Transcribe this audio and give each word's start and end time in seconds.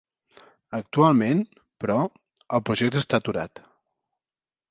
Actualment, 0.77 1.43
però, 1.83 1.99
el 2.59 2.65
projecte 2.71 3.01
està 3.05 3.19
aturat. 3.23 3.65